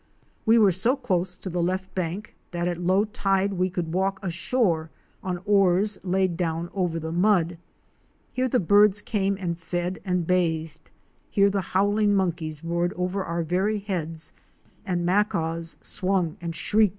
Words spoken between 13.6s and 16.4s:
heads and Macaws swung